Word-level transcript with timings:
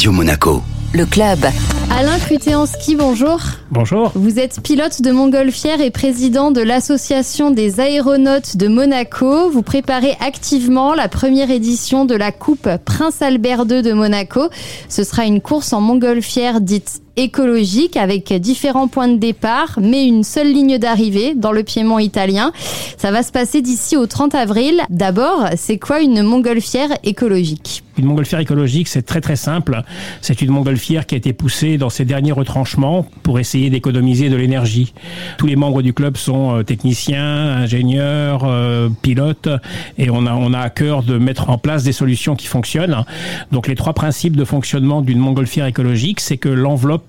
Radio 0.00 0.12
Monaco. 0.12 0.62
Le 0.94 1.04
club. 1.04 1.40
Alain 1.90 2.18
Crutéanski, 2.18 2.96
bonjour. 2.96 3.38
Bonjour. 3.70 4.10
Vous 4.14 4.38
êtes 4.38 4.62
pilote 4.62 5.02
de 5.02 5.10
Montgolfière 5.10 5.82
et 5.82 5.90
président 5.90 6.50
de 6.50 6.62
l'Association 6.62 7.50
des 7.50 7.80
aéronautes 7.80 8.56
de 8.56 8.66
Monaco. 8.66 9.50
Vous 9.50 9.60
préparez 9.60 10.16
activement 10.20 10.94
la 10.94 11.08
première 11.08 11.50
édition 11.50 12.06
de 12.06 12.14
la 12.14 12.32
Coupe 12.32 12.66
Prince 12.86 13.20
Albert 13.20 13.66
II 13.68 13.82
de 13.82 13.92
Monaco. 13.92 14.48
Ce 14.88 15.04
sera 15.04 15.26
une 15.26 15.42
course 15.42 15.74
en 15.74 15.82
Montgolfière 15.82 16.62
dite 16.62 17.02
écologique 17.16 17.96
avec 17.96 18.32
différents 18.34 18.88
points 18.88 19.08
de 19.08 19.18
départ, 19.18 19.78
mais 19.80 20.06
une 20.06 20.24
seule 20.24 20.52
ligne 20.52 20.78
d'arrivée 20.78 21.34
dans 21.34 21.52
le 21.52 21.62
Piémont 21.62 21.98
italien. 21.98 22.52
Ça 22.96 23.10
va 23.10 23.22
se 23.22 23.32
passer 23.32 23.62
d'ici 23.62 23.96
au 23.96 24.06
30 24.06 24.34
avril. 24.34 24.80
D'abord, 24.90 25.46
c'est 25.56 25.78
quoi 25.78 26.00
une 26.00 26.22
montgolfière 26.22 26.90
écologique? 27.02 27.82
Une 27.98 28.06
montgolfière 28.06 28.40
écologique, 28.40 28.88
c'est 28.88 29.02
très 29.02 29.20
très 29.20 29.36
simple. 29.36 29.82
C'est 30.22 30.40
une 30.40 30.50
montgolfière 30.50 31.04
qui 31.04 31.16
a 31.16 31.18
été 31.18 31.34
poussée 31.34 31.76
dans 31.76 31.90
ses 31.90 32.06
derniers 32.06 32.32
retranchements 32.32 33.06
pour 33.22 33.38
essayer 33.38 33.68
d'économiser 33.68 34.30
de 34.30 34.36
l'énergie. 34.36 34.94
Tous 35.36 35.46
les 35.46 35.56
membres 35.56 35.82
du 35.82 35.92
club 35.92 36.16
sont 36.16 36.56
euh, 36.56 36.62
techniciens, 36.62 37.56
ingénieurs, 37.56 38.44
euh, 38.44 38.88
pilotes, 39.02 39.50
et 39.98 40.08
on 40.08 40.24
a, 40.26 40.32
on 40.32 40.54
a 40.54 40.60
à 40.60 40.70
cœur 40.70 41.02
de 41.02 41.18
mettre 41.18 41.50
en 41.50 41.58
place 41.58 41.82
des 41.82 41.92
solutions 41.92 42.36
qui 42.36 42.46
fonctionnent. 42.46 43.04
Donc 43.52 43.68
les 43.68 43.74
trois 43.74 43.92
principes 43.92 44.36
de 44.36 44.44
fonctionnement 44.44 45.02
d'une 45.02 45.18
montgolfière 45.18 45.66
écologique, 45.66 46.20
c'est 46.20 46.38
que 46.38 46.48
l'enveloppe 46.48 46.99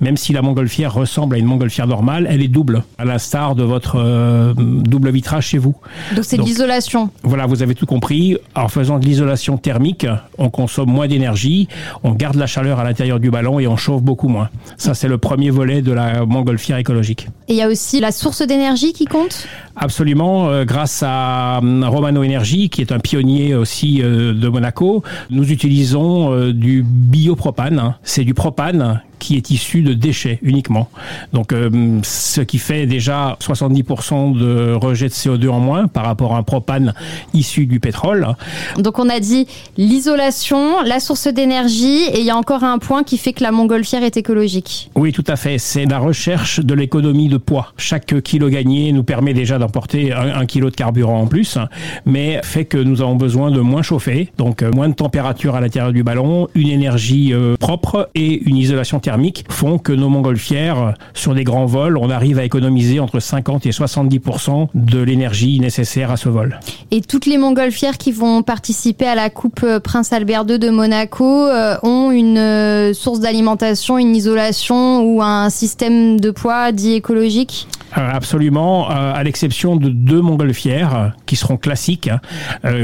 même 0.00 0.16
si 0.16 0.32
la 0.32 0.42
montgolfière 0.42 0.94
ressemble 0.94 1.36
à 1.36 1.38
une 1.38 1.46
montgolfière 1.46 1.86
normale, 1.86 2.26
elle 2.28 2.42
est 2.42 2.48
double, 2.48 2.82
à 2.98 3.04
l'instar 3.04 3.54
de 3.54 3.62
votre 3.62 3.96
euh, 3.98 4.54
double 4.54 5.10
vitrage 5.10 5.48
chez 5.48 5.58
vous. 5.58 5.74
Donc 6.14 6.24
c'est 6.24 6.36
de 6.36 6.42
l'isolation. 6.42 7.10
Voilà, 7.22 7.46
vous 7.46 7.62
avez 7.62 7.74
tout 7.74 7.86
compris. 7.86 8.36
En 8.54 8.68
faisant 8.68 8.98
de 8.98 9.04
l'isolation 9.04 9.58
thermique, 9.58 10.06
on 10.38 10.50
consomme 10.50 10.90
moins 10.90 11.08
d'énergie, 11.08 11.68
on 12.02 12.12
garde 12.12 12.36
la 12.36 12.46
chaleur 12.46 12.78
à 12.78 12.84
l'intérieur 12.84 13.20
du 13.20 13.30
ballon 13.30 13.60
et 13.60 13.66
on 13.66 13.76
chauffe 13.76 14.02
beaucoup 14.02 14.28
moins. 14.28 14.48
Ça, 14.76 14.94
c'est 14.94 15.08
le 15.08 15.18
premier 15.18 15.50
volet 15.50 15.82
de 15.82 15.92
la 15.92 16.24
montgolfière 16.24 16.78
écologique. 16.78 17.28
Et 17.48 17.52
il 17.52 17.56
y 17.56 17.62
a 17.62 17.68
aussi 17.68 18.00
la 18.00 18.12
source 18.12 18.42
d'énergie 18.42 18.92
qui 18.92 19.04
compte? 19.04 19.46
Absolument, 19.76 20.48
euh, 20.48 20.64
grâce 20.64 21.02
à 21.06 21.58
euh, 21.58 21.88
Romano 21.88 22.24
Energy, 22.24 22.68
qui 22.68 22.80
est 22.80 22.92
un 22.92 22.98
pionnier 22.98 23.54
aussi 23.54 23.98
de 23.98 24.48
Monaco, 24.48 25.02
nous 25.30 25.50
utilisons 25.50 26.50
du 26.50 26.82
biopropane. 26.82 27.94
C'est 28.02 28.24
du 28.24 28.34
propane 28.34 29.00
qui 29.18 29.36
est 29.36 29.50
issu 29.50 29.82
de 29.82 29.94
déchets 29.94 30.38
uniquement. 30.42 30.88
Donc, 31.32 31.52
euh, 31.52 32.00
ce 32.02 32.40
qui 32.40 32.58
fait 32.58 32.86
déjà 32.86 33.36
70% 33.40 34.36
de 34.36 34.72
rejet 34.74 35.08
de 35.08 35.12
CO2 35.12 35.48
en 35.48 35.60
moins 35.60 35.88
par 35.88 36.04
rapport 36.04 36.34
à 36.34 36.38
un 36.38 36.42
propane 36.42 36.94
issu 37.34 37.66
du 37.66 37.80
pétrole. 37.80 38.28
Donc, 38.78 38.98
on 38.98 39.08
a 39.08 39.20
dit 39.20 39.46
l'isolation, 39.76 40.82
la 40.82 41.00
source 41.00 41.28
d'énergie, 41.28 42.04
et 42.12 42.20
il 42.20 42.24
y 42.24 42.30
a 42.30 42.36
encore 42.36 42.64
un 42.64 42.78
point 42.78 43.02
qui 43.04 43.18
fait 43.18 43.32
que 43.32 43.42
la 43.42 43.52
montgolfière 43.52 44.02
est 44.02 44.16
écologique. 44.16 44.90
Oui, 44.94 45.12
tout 45.12 45.24
à 45.26 45.36
fait. 45.36 45.58
C'est 45.58 45.86
la 45.86 45.98
recherche 45.98 46.60
de 46.60 46.74
l'économie 46.74 47.28
de 47.28 47.36
poids. 47.36 47.72
Chaque 47.76 48.22
kilo 48.22 48.48
gagné 48.48 48.92
nous 48.92 49.04
permet 49.04 49.34
déjà 49.34 49.58
d'emporter 49.58 50.12
un, 50.12 50.46
kilo 50.46 50.70
de 50.70 50.76
carburant 50.76 51.22
en 51.22 51.26
plus, 51.26 51.58
mais 52.04 52.40
fait 52.42 52.64
que 52.64 52.78
nous 52.78 53.02
avons 53.02 53.16
besoin 53.16 53.50
de 53.50 53.60
moins 53.60 53.82
chauffer, 53.82 54.30
donc 54.38 54.62
euh, 54.62 54.70
moins 54.72 54.88
de 54.88 54.94
température 54.94 55.54
à 55.54 55.60
l'intérieur 55.60 55.92
du 55.92 56.02
ballon, 56.02 56.48
une 56.54 56.68
énergie 56.68 57.32
euh, 57.32 57.56
propre 57.58 58.10
et 58.14 58.42
une 58.48 58.56
isolation 58.56 59.00
font 59.48 59.78
que 59.78 59.92
nos 59.92 60.08
montgolfières, 60.08 60.94
sur 61.14 61.34
des 61.34 61.44
grands 61.44 61.66
vols, 61.66 61.96
on 61.96 62.10
arrive 62.10 62.38
à 62.38 62.44
économiser 62.44 63.00
entre 63.00 63.20
50 63.20 63.66
et 63.66 63.70
70% 63.70 64.68
de 64.74 65.00
l'énergie 65.00 65.58
nécessaire 65.60 66.10
à 66.10 66.16
ce 66.16 66.28
vol. 66.28 66.60
Et 66.90 67.00
toutes 67.00 67.26
les 67.26 67.38
montgolfières 67.38 67.98
qui 67.98 68.12
vont 68.12 68.42
participer 68.42 69.06
à 69.06 69.14
la 69.14 69.30
Coupe 69.30 69.64
Prince 69.82 70.12
Albert 70.12 70.44
II 70.48 70.58
de 70.58 70.70
Monaco 70.70 71.46
euh, 71.46 71.76
ont 71.82 72.10
une 72.10 72.38
euh, 72.38 72.94
source 72.94 73.20
d'alimentation, 73.20 73.98
une 73.98 74.14
isolation 74.14 75.02
ou 75.02 75.22
un 75.22 75.50
système 75.50 76.20
de 76.20 76.30
poids 76.30 76.72
dit 76.72 76.94
écologique? 76.94 77.68
euh, 77.68 77.85
absolument, 77.96 78.90
euh, 78.90 79.12
à 79.14 79.22
l'exception 79.22 79.76
de 79.76 79.88
deux 79.88 80.20
montgolfières 80.20 80.94
euh, 80.94 81.08
qui 81.24 81.36
seront 81.36 81.56
classiques, 81.56 82.10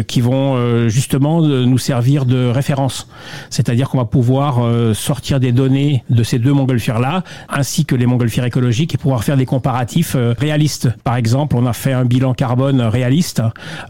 qui 0.07 0.21
vont 0.21 0.89
justement 0.89 1.43
nous 1.43 1.79
servir 1.79 2.25
de 2.25 2.49
référence. 2.49 3.09
C'est-à-dire 3.51 3.89
qu'on 3.89 3.99
va 3.99 4.05
pouvoir 4.05 4.61
sortir 4.95 5.41
des 5.41 5.53
données 5.53 6.05
de 6.11 6.23
ces 6.23 6.39
deux 6.39 6.53
montgolfières-là, 6.53 7.23
ainsi 7.49 7.85
que 7.85 7.95
les 7.95 8.07
montgolfières 8.07 8.45
écologiques, 8.45 8.95
et 8.95 8.99
pouvoir 8.99 9.25
faire 9.25 9.37
des 9.37 9.47
comparatifs 9.47 10.17
réalistes. 10.39 10.89
Par 11.05 11.17
exemple, 11.17 11.57
on 11.57 11.67
a 11.67 11.73
fait 11.73 11.93
un 11.93 12.05
bilan 12.05 12.35
carbone 12.35 12.81
réaliste. 12.81 13.43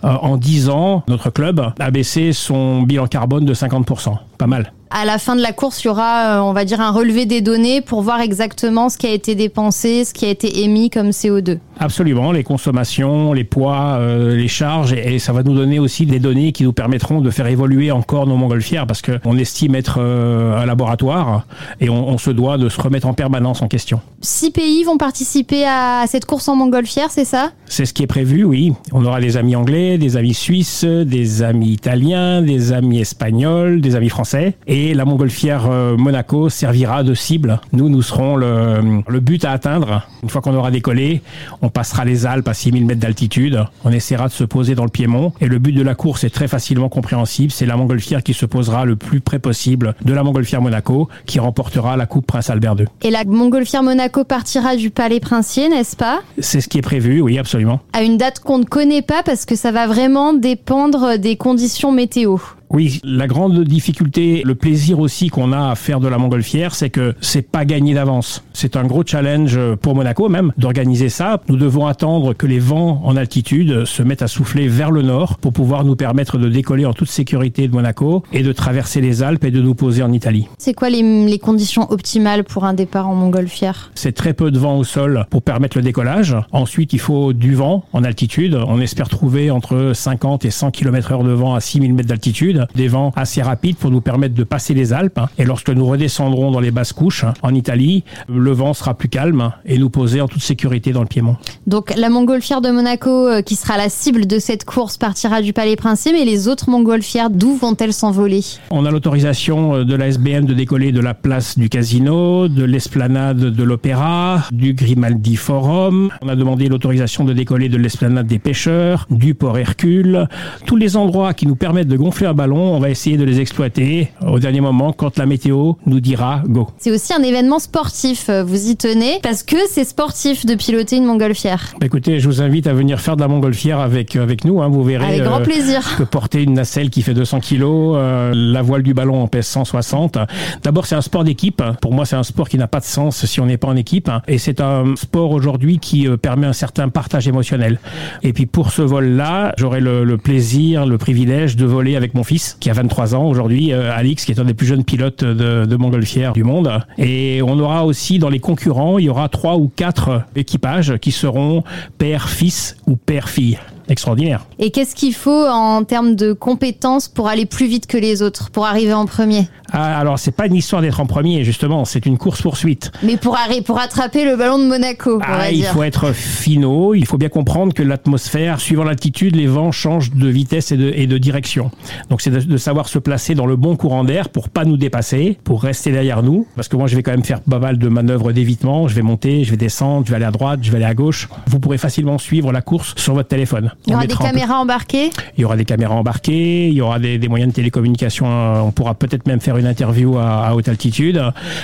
en 0.03 0.37
10 0.37 0.69
ans, 0.69 1.05
notre 1.09 1.31
club 1.31 1.73
a 1.79 1.91
baissé 1.91 2.33
son 2.33 2.83
bilan 2.83 3.07
carbone 3.07 3.45
de 3.45 3.55
50%. 3.55 4.17
Pas 4.39 4.47
mal 4.47 4.73
à 4.93 5.05
la 5.05 5.19
fin 5.19 5.35
de 5.35 5.41
la 5.41 5.53
course, 5.53 5.83
il 5.83 5.87
y 5.87 5.91
aura, 5.91 6.37
euh, 6.37 6.41
on 6.41 6.53
va 6.53 6.65
dire, 6.65 6.81
un 6.81 6.91
relevé 6.91 7.25
des 7.25 7.41
données 7.41 7.81
pour 7.81 8.03
voir 8.03 8.21
exactement 8.21 8.89
ce 8.89 8.99
qui 8.99 9.07
a 9.07 9.11
été 9.11 9.35
dépensé, 9.35 10.05
ce 10.05 10.13
qui 10.13 10.27
a 10.27 10.29
été 10.29 10.63
émis 10.63 10.91
comme 10.91 11.12
CO2. 11.13 11.61
Absolument, 11.81 12.33
les 12.33 12.45
consommations, 12.45 13.33
les 13.33 13.45
poids, 13.45 13.97
euh, 13.99 14.37
les 14.37 14.49
charges, 14.49 14.93
et, 14.93 15.19
ça 15.19 15.33
va 15.33 15.43
nous 15.43 15.55
donner 15.55 15.79
aussi 15.79 16.07
des 16.07 16.19
données 16.19 16.53
qui 16.53 16.65
nous 16.65 16.73
permettront 16.73 17.21
de 17.21 17.31
faire 17.31 17.47
évoluer 17.47 17.91
encore 17.91 18.27
nos 18.27 18.37
montgolfières, 18.37 18.87
parce 18.87 19.03
qu'on 19.03 19.39
estime 19.39 19.75
être 19.75 19.97
euh, 19.99 20.61
un 20.61 20.67
laboratoire 20.67 21.47
et 21.81 21.89
on, 21.89 22.19
se 22.19 22.31
doit 22.31 22.59
de 22.59 22.69
se 22.69 22.81
remettre 22.81 23.07
en 23.09 23.15
permanence 23.15 23.63
en 23.63 23.69
question. 23.69 24.01
Six 24.21 24.51
pays 24.51 24.85
vont 24.85 24.99
participer 24.99 25.65
à 25.65 26.05
cette 26.07 26.27
course 26.27 26.49
en 26.49 26.57
montgolfière, 26.57 27.11
c'est 27.11 27.25
ça? 27.25 27.53
C'est 27.67 27.87
ce 27.87 27.95
qui 27.95 28.03
est 28.03 28.07
prévu, 28.07 28.45
oui. 28.45 28.75
On 28.93 29.05
aura 29.05 29.21
des 29.21 29.37
amis 29.37 29.57
anglais, 29.57 29.99
des 29.99 30.17
amis 30.17 30.35
suisses, 30.35 30.85
des 30.85 31.43
amis 31.43 31.71
italiens, 31.71 32.43
des 32.43 32.73
amis 32.73 33.01
espagnols, 33.01 33.81
des 33.81 33.97
amis 33.97 34.11
français, 34.11 34.55
et 34.67 34.83
et 34.83 34.95
la 34.95 35.05
montgolfière 35.05 35.71
euh, 35.71 35.97
Monaco 35.97 36.49
servira 36.49 37.05
de 37.05 37.15
cible. 37.15 37.61
Nous, 37.73 37.89
nous 37.89 38.03
serons 38.03 38.35
le, 38.37 39.03
le 39.07 39.21
but 39.21 39.45
à 39.45 39.53
atteindre. 39.53 40.09
Une 40.25 40.29
fois 40.29 40.43
qu'on 40.43 40.55
aura 40.57 40.73
décollé, 40.73 41.23
on 41.63 41.69
passera 41.69 42.05
les 42.05 42.27
Alpes 42.27 42.49
à 42.49 42.55
6000 42.55 42.85
mètres 42.85 43.01
d'altitude. 43.01 43.65
On 43.85 43.93
essaiera 43.93 44.29
de 44.29 44.33
se 44.33 44.45
poser 44.45 44.75
dans 44.75 44.85
le 44.85 44.91
Piémont. 44.91 45.33
Et 45.41 45.47
le 45.47 45.59
but 45.59 45.73
de 45.73 45.83
la 45.83 45.95
course 45.95 46.25
est 46.25 46.31
très 46.31 46.49
facilement 46.49 46.89
compréhensible. 46.89 47.53
C'est 47.53 47.67
la 47.67 47.77
montgolfière 47.77 48.23
qui 48.23 48.35
se 48.35 48.45
posera 48.47 48.85
le 48.85 48.97
plus 48.97 49.21
près 49.21 49.39
possible 49.39 49.95
de 50.05 50.13
la 50.13 50.23
montgolfière 50.23 50.61
Monaco 50.61 51.09
qui 51.25 51.39
remportera 51.39 51.97
la 51.97 52.07
Coupe 52.07 52.27
Prince 52.27 52.51
Albert 52.51 52.75
II. 52.79 52.87
Et 53.03 53.11
la 53.11 53.25
montgolfière 53.25 53.83
Monaco 53.83 54.25
partira 54.25 54.77
du 54.77 54.91
Palais 54.91 55.21
Princier, 55.21 55.69
n'est-ce 55.69 55.97
pas? 55.97 56.21
C'est 56.39 56.61
ce 56.61 56.69
qui 56.69 56.79
est 56.79 56.83
prévu, 56.83 57.21
oui, 57.21 57.39
absolument. 57.39 57.81
À 57.93 58.03
une 58.03 58.17
date 58.17 58.41
qu'on 58.41 58.59
ne 58.59 58.65
connaît 58.65 59.03
pas 59.03 59.23
parce 59.23 59.47
que 59.47 59.55
ça 59.55 59.71
va 59.71 59.87
vraiment 59.87 60.33
dépendre 60.33 61.17
des 61.17 61.37
conditions 61.37 61.93
météo. 61.93 62.39
Oui, 62.73 63.01
la 63.05 63.27
grande 63.27 63.65
difficulté, 63.65 64.41
le 64.47 64.55
plaisir 64.55 64.99
aussi 64.99 65.29
qu'on 65.29 65.53
a 65.53 65.71
à 65.71 65.75
faire 65.75 66.01
de 66.01 66.09
la 66.09 66.17
montgolfière, 66.17 66.75
c'est 66.75 66.89
que 66.89 67.15
c'est 67.21 67.43
pas 67.43 67.67
gagné 67.67 67.93
d'avance. 67.93 68.45
C'est 68.55 68.77
un 68.77 68.85
gros 68.85 69.03
challenge 69.05 69.59
pour 69.83 69.95
Monaco 69.95 70.31
même 70.31 70.53
d'organiser 70.57 71.11
ça. 71.11 71.43
Nous 71.49 71.57
devons 71.57 71.87
attendre 71.87 72.33
que 72.33 72.47
les 72.47 72.59
vents 72.59 73.03
en 73.05 73.15
altitude 73.17 73.85
se 73.85 74.03
mettent 74.03 74.23
à 74.23 74.27
souffler 74.27 74.69
vers 74.69 74.91
le 74.91 75.03
nord 75.03 75.37
pour 75.37 75.53
pouvoir 75.53 75.85
nous 75.85 75.97
permettre 75.97 76.39
de 76.39 76.49
décoller 76.49 76.87
en 76.87 76.95
toute 76.95 77.11
sécurité 77.11 77.69
de 77.69 77.75
Monaco 77.75 78.23
et 78.33 78.43
de 78.43 78.53
traverser 78.53 79.03
les 79.03 79.23
Alpes 79.23 79.45
et 79.45 79.51
de 79.51 79.61
nous 79.61 79.75
poser 79.75 80.03
en 80.03 80.11
Italie. 80.11 80.49
C'est 80.57 80.73
quoi 80.73 80.89
les, 80.89 81.03
les, 81.27 81.39
conditions 81.39 81.91
optimales 81.91 82.43
pour 82.43 82.65
un 82.65 82.73
départ 82.73 83.07
en 83.07 83.15
montgolfière? 83.15 83.91
C'est 83.95 84.13
très 84.13 84.33
peu 84.33 84.51
de 84.51 84.59
vent 84.59 84.79
au 84.79 84.85
sol 84.85 85.27
pour 85.29 85.43
permettre 85.43 85.77
le 85.77 85.83
décollage. 85.83 86.37
Ensuite, 86.53 86.95
il 86.95 87.01
faut 87.01 87.35
du 87.35 87.55
vent 87.55 87.85
en 87.93 88.03
altitude. 88.03 88.59
On 88.67 88.81
espère 88.81 89.11
trouver 89.11 89.51
entre 89.51 89.93
50 89.95 90.47
et 90.47 90.51
100 90.51 90.71
km 90.71 91.13
heure 91.13 91.25
de 91.25 91.33
vent 91.33 91.55
à 91.55 91.61
6000 91.61 91.93
mètres 91.93 92.09
d'altitude 92.09 92.62
des 92.75 92.89
vents 92.89 93.13
assez 93.17 93.43
rapides 93.43 93.77
pour 93.77 93.91
nous 93.91 94.01
permettre 94.01 94.35
de 94.35 94.45
passer 94.45 94.75
les 94.75 94.93
Alpes. 94.93 95.21
Et 95.39 95.45
lorsque 95.45 95.71
nous 95.71 95.87
redescendrons 95.87 96.51
dans 96.51 96.61
les 96.61 96.71
basses 96.71 96.93
couches 96.93 97.25
en 97.43 97.55
Italie, 97.55 98.05
le 98.29 98.51
vent 98.53 98.75
sera 98.75 98.95
plus 98.95 99.09
calme 99.09 99.53
et 99.65 99.79
nous 99.79 99.91
poser 99.91 100.21
en 100.21 100.29
toute 100.29 100.43
sécurité 100.43 100.93
dans 100.93 101.03
le 101.03 101.07
Piémont. 101.07 101.37
Donc 101.67 101.93
la 101.97 102.09
montgolfière 102.09 102.61
de 102.61 102.71
Monaco, 102.71 103.29
euh, 103.29 103.43
qui 103.43 103.57
sera 103.57 103.77
la 103.77 103.89
cible 103.89 104.27
de 104.27 104.39
cette 104.39 104.65
course, 104.65 104.97
partira 104.97 105.43
du 105.43 105.53
Palais 105.53 105.77
Princier, 105.77 106.13
mais 106.13 106.25
les 106.25 106.49
autres 106.49 106.71
montgolfières, 106.71 107.31
d'où 107.31 107.57
vont-elles 107.57 107.93
s'envoler? 107.93 108.43
On 108.71 108.85
a 108.85 108.91
l'autorisation 108.91 109.77
euh, 109.77 109.85
de 109.85 109.95
la 109.95 110.09
SBM 110.09 110.45
de 110.45 110.55
décoller 110.55 110.93
de 110.93 111.01
la 111.01 111.15
place 111.15 111.59
du 111.59 111.69
Casino, 111.69 112.49
de 112.49 112.65
l'esplanade 112.65 113.39
de 113.39 113.63
l'Opéra, 113.63 114.45
du 114.53 114.75
Grimaldi 114.75 115.37
Forum. 115.37 116.11
On 116.23 116.29
a 116.29 116.37
demandé 116.37 116.69
l'autorisation 116.69 117.25
de 117.25 117.33
décoller 117.33 117.69
de 117.69 117.77
l'esplanade 117.77 118.27
des 118.27 118.39
pêcheurs, 118.39 119.07
du 119.11 119.35
port 119.35 119.59
Hercule, 119.59 120.29
tous 120.67 120.77
les 120.77 120.97
endroits 120.97 121.35
qui 121.35 121.47
nous 121.47 121.57
permettent 121.57 121.89
de 121.89 121.97
gonfler 121.97 122.27
un 122.27 122.35
on 122.51 122.81
va 122.81 122.91
essayer 122.91 123.17
de 123.17 123.25
les 123.25 123.41
exploiter 123.41 124.11
au 124.27 124.39
dernier 124.39 124.61
moment 124.61 124.93
quand 124.93 125.19
la 125.19 125.27
météo 125.27 125.73
nous 125.87 126.01
dira 126.01 126.43
go. 126.47 126.69
C'est 126.79 126.91
aussi 126.91 127.13
un 127.13 127.23
événement 127.23 127.59
sportif, 127.59 128.29
euh, 128.29 128.43
vous 128.43 128.69
y 128.69 128.77
tenez, 128.77 129.21
parce 129.23 129.43
que 129.43 129.57
c'est 129.71 129.85
sportif 129.85 130.47
de 130.47 130.55
piloter 130.55 130.97
une 130.97 131.05
montgolfière. 131.05 131.75
Bah, 131.79 131.87
écoutez, 131.87 132.19
je 132.21 132.29
vous 132.29 132.43
invite 132.43 132.67
à 132.67 132.73
venir 132.73 133.01
faire 133.01 133.17
de 133.17 133.21
la 133.21 133.29
montgolfière 133.29 133.79
avec, 133.81 134.17
euh, 134.17 134.23
avec 134.23 134.45
nous, 134.45 134.63
hein, 134.63 134.69
vous 134.69 134.83
verrez. 134.83 135.07
Avec 135.07 135.23
grand 135.23 135.41
euh, 135.41 135.45
plaisir. 135.45 135.97
Que 135.97 136.05
porter 136.05 136.43
une 136.43 136.55
nacelle 136.55 136.91
qui 136.91 137.03
fait 137.03 137.15
200 137.15 137.41
kilos, 137.41 137.97
la 138.33 138.63
voile 138.63 138.83
du 138.83 138.95
ballon 138.95 139.23
en 139.23 139.29
pèse 139.29 139.47
160. 139.47 140.19
D'abord, 140.63 140.87
c'est 140.87 140.95
un 140.95 141.03
sport 141.03 141.25
d'équipe. 141.25 141.63
Pour 141.81 141.93
moi, 141.93 142.05
c'est 142.05 142.17
un 142.17 142.23
sport 142.23 142.49
qui 142.49 142.59
n'a 142.59 142.67
pas 142.67 142.81
de 142.81 142.85
sens 142.85 143.25
si 143.25 143.41
on 143.41 143.47
n'est 143.47 143.57
pas 143.57 143.69
en 143.69 143.77
équipe. 143.77 144.11
Et 144.29 144.39
c'est 144.39 144.61
un 144.61 144.97
sport 144.97 145.31
aujourd'hui 145.31 145.79
qui 145.79 146.09
permet 146.21 146.47
un 146.47 146.53
certain 146.53 146.89
partage 146.89 147.29
émotionnel. 147.29 147.79
Et 148.23 148.33
puis 148.33 148.47
pour 148.47 148.73
ce 148.73 148.83
vol-là, 148.83 149.55
j'aurai 149.59 149.81
le, 149.81 150.05
le 150.05 150.19
plaisir, 150.19 150.87
le 150.87 150.99
privilège 150.99 151.57
de 151.57 151.67
voler 151.67 151.97
avec 151.97 152.15
mon 152.15 152.25
fils 152.25 152.32
qui 152.61 152.71
a 152.71 152.73
23 152.73 153.15
ans 153.15 153.25
aujourd'hui, 153.25 153.73
euh, 153.73 153.95
Alix 153.95 154.25
qui 154.25 154.33
est 154.33 154.41
un 154.41 154.45
des 154.45 154.55
plus 154.55 154.67
jeunes 154.67 154.85
pilotes 154.85 155.25
de, 155.25 155.67
de 155.67 155.77
montgolfière 155.77 156.33
du 156.33 156.45
monde. 156.45 156.71
Et 156.99 157.41
on 157.43 157.59
aura 157.59 157.85
aussi 157.85 158.19
dans 158.19 158.31
les 158.31 158.41
concurrents, 158.41 158.99
il 158.99 159.07
y 159.07 159.09
aura 159.09 159.29
trois 159.29 159.57
ou 159.57 159.71
quatre 159.75 160.25
équipages 160.37 160.97
qui 160.99 161.13
seront 161.13 161.63
père-fils 161.99 162.77
ou 162.87 162.97
père-fille 162.97 163.59
extraordinaire. 163.89 164.47
Et 164.59 164.71
qu'est-ce 164.71 164.95
qu'il 164.95 165.15
faut 165.15 165.47
en 165.47 165.85
termes 165.85 166.15
de 166.15 166.33
compétences 166.33 167.09
pour 167.09 167.29
aller 167.29 167.47
plus 167.47 167.67
vite 167.67 167.87
que 167.87 167.97
les 167.97 168.23
autres, 168.23 168.51
pour 168.51 168.67
arriver 168.67 168.93
en 168.93 169.07
premier? 169.07 169.49
Ah, 169.73 169.99
alors 169.99 170.19
c'est 170.19 170.33
pas 170.33 170.47
une 170.47 170.55
histoire 170.55 170.83
d'être 170.83 171.01
en 171.01 171.07
premier 171.07 171.45
justement, 171.45 171.85
c'est 171.85 172.05
une 172.05 172.19
course 172.19 172.43
poursuite. 172.43 172.93
Mais 173.03 173.17
pour 173.17 173.39
pour 173.65 173.81
attraper 173.81 174.25
le 174.25 174.37
ballon 174.37 174.59
de 174.59 174.65
Monaco, 174.65 175.19
ah, 175.23 175.51
il 175.51 175.65
faut 175.65 175.83
être 175.83 176.13
finaux, 176.13 176.95
il 176.95 177.07
faut 177.07 177.17
bien 177.17 177.31
comprendre 177.31 177.73
que 177.73 177.83
l'atmosphère, 177.83 178.61
suivant 178.61 178.85
l'altitude, 178.85 179.35
les 179.35 179.47
vents 179.47 179.73
changent 179.73 180.13
de 180.13 180.29
vitesse 180.29 180.73
et 180.73 180.77
de, 180.77 180.93
et 180.95 181.07
de 181.07 181.19
direction. 181.19 181.71
Donc 182.11 182.21
c'est 182.21 182.31
de, 182.31 182.57
savoir 182.57 182.89
se 182.89 182.99
placer 182.99 183.35
dans 183.35 183.47
le 183.47 183.57
bon 183.57 183.77
courant 183.77 184.05
d'air 184.05 184.29
pour 184.29 184.51
pas 184.51 184.65
nous 184.65 184.77
dépasser, 184.77 185.39
pour 185.43 185.63
rester 185.63 185.91
derrière 185.91 186.23
nous, 186.23 186.47
parce 186.55 186.69
que 186.69 186.77
moi 186.77 186.87
je 186.87 186.97
vais 186.97 187.03
quand 187.03 187.13
même 187.13 187.25
faire 187.25 187.41
pas 187.41 187.59
mal 187.59 187.79
de 187.79 187.89
manœuvres 187.89 188.33
d'évitement, 188.33 188.89
je 188.89 188.95
vais 188.95 189.03
monter, 189.03 189.45
je 189.45 189.51
vais 189.51 189.57
descendre, 189.57 190.07
je 190.07 190.11
vais 190.11 190.17
aller 190.17 190.27
à 190.27 190.31
droite, 190.31 190.61
je 190.63 190.71
vais 190.71 190.77
aller 190.77 190.87
à 190.87 190.95
gauche. 190.95 191.29
Vous 191.47 191.61
pourrez 191.61 191.79
facilement 191.79 192.19
suivre 192.19 192.53
la 192.53 192.61
course 192.61 192.95
sur 192.97 193.15
votre 193.15 193.29
téléphone. 193.29 193.72
Il 193.87 193.93
y 193.93 193.95
aura 193.95 194.07
des 194.07 194.15
caméras 194.15 194.59
embarquées? 194.59 195.11
Il 195.37 195.41
y 195.41 195.45
aura 195.45 195.57
des 195.57 195.65
caméras 195.65 195.95
embarquées, 195.95 196.69
il 196.69 196.75
y 196.75 196.81
aura 196.81 196.99
des, 196.99 197.19
des 197.19 197.29
moyens 197.29 197.53
de 197.53 197.57
télécommunication, 197.57 198.27
on 198.27 198.71
pourra 198.71 198.95
peut-être 198.95 199.27
même 199.27 199.41
faire 199.41 199.57
une 199.57 199.67
interview 199.67 200.19
à, 200.19 200.55
haute 200.55 200.69
altitude. 200.69 201.23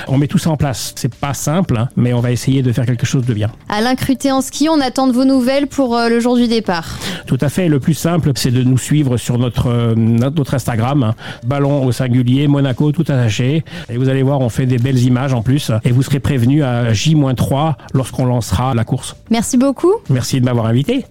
On 0.08 0.18
met 0.18 0.26
tout 0.26 0.38
ça 0.38 0.50
en 0.50 0.56
place. 0.56 0.92
C'est 0.96 1.14
pas 1.14 1.34
simple, 1.34 1.76
hein, 1.76 1.88
mais 1.96 2.12
on 2.12 2.20
va 2.20 2.32
essayer 2.32 2.62
de 2.62 2.72
faire 2.72 2.86
quelque 2.86 3.06
chose 3.06 3.24
de 3.24 3.34
bien. 3.34 3.50
Alain 3.68 3.94
Cruté 3.94 4.32
en 4.32 4.40
ski, 4.40 4.68
on 4.68 4.80
attend 4.80 5.06
de 5.06 5.12
vos 5.12 5.24
nouvelles 5.24 5.66
pour 5.66 5.96
euh, 5.96 6.08
le 6.08 6.20
jour 6.20 6.36
du 6.36 6.48
départ. 6.48 6.98
Tout 7.26 7.38
à 7.40 7.48
fait. 7.48 7.68
Le 7.68 7.80
plus 7.80 7.94
simple, 7.94 8.32
c'est 8.34 8.50
de 8.50 8.62
nous 8.62 8.78
suivre 8.78 9.16
sur 9.16 9.38
notre, 9.38 9.68
euh, 9.68 9.94
notre 9.94 10.54
Instagram, 10.54 11.02
hein. 11.02 11.14
ballon 11.44 11.84
au 11.84 11.92
singulier, 11.92 12.48
Monaco, 12.48 12.92
tout 12.92 13.02
attaché. 13.02 13.64
Et 13.88 13.96
vous 13.96 14.08
allez 14.08 14.22
voir, 14.22 14.40
on 14.40 14.48
fait 14.48 14.66
des 14.66 14.78
belles 14.78 15.02
images 15.02 15.34
en 15.34 15.42
plus. 15.42 15.70
Et 15.84 15.92
vous 15.92 16.02
serez 16.02 16.20
prévenu 16.20 16.62
à 16.62 16.92
J-3 16.92 17.74
lorsqu'on 17.92 18.26
lancera 18.26 18.74
la 18.74 18.84
course. 18.84 19.16
Merci 19.30 19.56
beaucoup. 19.56 19.92
Merci 20.10 20.40
de 20.40 20.44
m'avoir 20.44 20.66
invité. 20.66 21.04